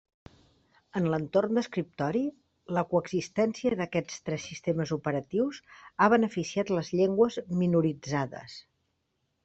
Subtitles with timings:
[0.99, 2.23] En l'entorn d'escriptori,
[2.79, 5.63] la coexistència d'aquests tres sistemes operatius
[6.07, 8.63] ha beneficiat les llengües minoritzades.